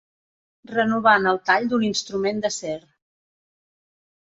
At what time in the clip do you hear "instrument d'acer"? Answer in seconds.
1.91-2.77